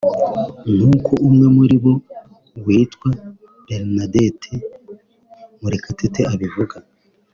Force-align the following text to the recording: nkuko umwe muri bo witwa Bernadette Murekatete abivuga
nkuko 0.75 1.11
umwe 1.27 1.45
muri 1.55 1.75
bo 1.83 1.93
witwa 2.65 3.09
Bernadette 3.65 4.53
Murekatete 5.59 6.21
abivuga 6.33 6.75